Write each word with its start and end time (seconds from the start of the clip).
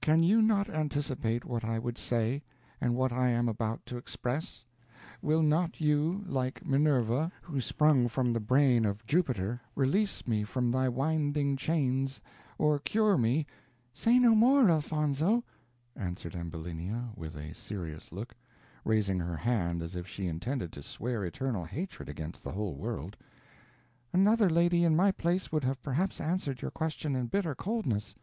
Can 0.00 0.22
you 0.22 0.40
not 0.40 0.68
anticipate 0.68 1.44
what 1.44 1.64
I 1.64 1.80
would 1.80 1.98
say, 1.98 2.44
and 2.80 2.94
what 2.94 3.10
I 3.10 3.30
am 3.30 3.48
about 3.48 3.84
to 3.86 3.96
express? 3.96 4.64
Will 5.20 5.42
not 5.42 5.80
you, 5.80 6.22
like 6.28 6.64
Minerva, 6.64 7.32
who 7.42 7.60
sprung 7.60 8.06
from 8.06 8.32
the 8.32 8.38
brain 8.38 8.84
of 8.84 9.04
Jupiter, 9.04 9.60
release 9.74 10.28
me 10.28 10.44
from 10.44 10.70
thy 10.70 10.88
winding 10.88 11.56
chains 11.56 12.20
or 12.56 12.78
cure 12.78 13.18
me" 13.18 13.46
"Say 13.92 14.16
no 14.20 14.32
more, 14.36 14.70
Elfonzo," 14.70 15.42
answered 15.96 16.36
Ambulinia, 16.36 17.08
with 17.16 17.34
a 17.34 17.52
serious 17.52 18.12
look, 18.12 18.32
raising 18.84 19.18
her 19.18 19.38
hand 19.38 19.82
as 19.82 19.96
if 19.96 20.06
she 20.06 20.28
intended 20.28 20.72
to 20.74 20.84
swear 20.84 21.24
eternal 21.24 21.64
hatred 21.64 22.08
against 22.08 22.44
the 22.44 22.52
whole 22.52 22.76
world; 22.76 23.16
"another 24.12 24.48
lady 24.48 24.84
in 24.84 24.94
my 24.94 25.10
place 25.10 25.50
would 25.50 25.64
have 25.64 25.82
perhaps 25.82 26.20
answered 26.20 26.62
your 26.62 26.70
question 26.70 27.16
in 27.16 27.26
bitter 27.26 27.56
coldness. 27.56 28.14